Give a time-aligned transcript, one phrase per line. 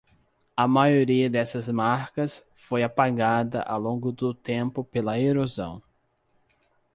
[0.57, 5.79] A maioria dessas marcas foi apagada ao longo do tempo pela erosão